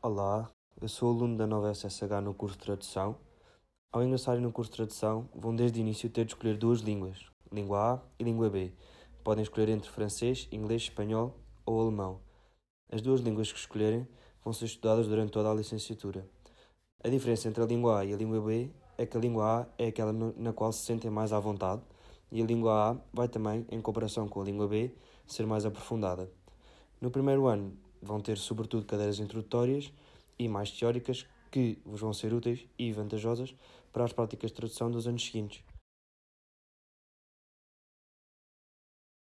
[0.00, 0.48] Olá,
[0.80, 3.16] eu sou aluno da nova SSH no curso de Tradução.
[3.90, 7.26] Ao ingressarem no curso de Tradução, vão desde o início ter de escolher duas línguas,
[7.50, 8.72] língua A e língua B.
[9.24, 11.34] Podem escolher entre francês, inglês, espanhol
[11.66, 12.20] ou alemão.
[12.92, 14.06] As duas línguas que escolherem
[14.44, 16.24] vão ser estudadas durante toda a licenciatura.
[17.02, 19.66] A diferença entre a língua A e a língua B é que a língua A
[19.76, 21.82] é aquela na qual se sentem mais à vontade
[22.30, 24.94] e a língua A vai também, em comparação com a língua B,
[25.26, 26.30] ser mais aprofundada.
[27.00, 29.92] No primeiro ano vão ter sobretudo cadeiras introdutórias
[30.38, 33.54] e mais teóricas que vos vão ser úteis e vantajosas
[33.92, 35.62] para as práticas de tradução dos anos seguintes.